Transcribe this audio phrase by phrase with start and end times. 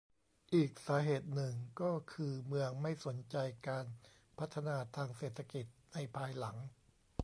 [0.53, 3.85] อีกสาเหตุหนึ่งก็คือเมืองไม่สนใจการ
[4.39, 6.57] พัฒนาทางเศรษฐกิจในภายหลัง